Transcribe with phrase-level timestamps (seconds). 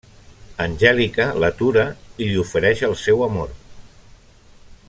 [0.63, 1.85] Angèlica l'atura
[2.25, 3.55] i li ofereix el seu amor.